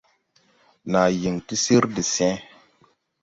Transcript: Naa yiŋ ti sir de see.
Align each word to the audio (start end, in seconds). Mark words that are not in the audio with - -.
Naa 0.91 1.09
yiŋ 1.21 1.35
ti 1.47 1.55
sir 1.63 1.83
de 1.95 2.03
see. 2.13 2.35